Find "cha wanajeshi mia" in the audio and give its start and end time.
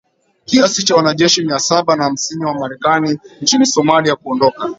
0.83-1.59